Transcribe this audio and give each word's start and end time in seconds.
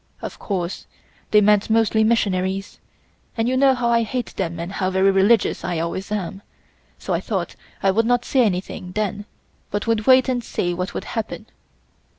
Of 0.19 0.39
course 0.39 0.87
they 1.29 1.41
meant 1.41 1.69
mostly 1.69 2.03
missionaries, 2.03 2.79
and 3.37 3.47
you 3.47 3.55
know 3.55 3.75
how 3.75 3.89
I 3.91 4.01
hate 4.01 4.33
them 4.35 4.59
and 4.59 4.71
how 4.71 4.89
very 4.89 5.11
religious 5.11 5.63
I 5.63 5.77
always 5.77 6.11
am, 6.11 6.41
so 6.97 7.13
I 7.13 7.19
thought 7.19 7.55
I 7.83 7.91
would 7.91 8.07
not 8.07 8.25
say 8.25 8.41
anything 8.43 8.93
then 8.93 9.25
but 9.69 9.85
would 9.85 10.07
wait 10.07 10.27
and 10.27 10.43
see 10.43 10.73
what 10.73 10.95
would 10.95 11.03
happen. 11.05 11.45